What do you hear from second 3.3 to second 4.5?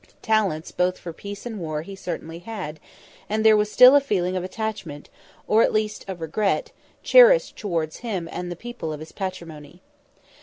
there was still a feeling of